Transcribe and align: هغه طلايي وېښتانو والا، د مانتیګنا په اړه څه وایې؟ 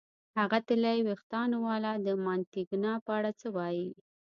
هغه 0.39 0.57
طلايي 0.69 1.01
وېښتانو 1.03 1.57
والا، 1.67 1.93
د 2.05 2.07
مانتیګنا 2.25 2.93
په 3.05 3.11
اړه 3.17 3.31
څه 3.39 3.47
وایې؟ 3.55 3.89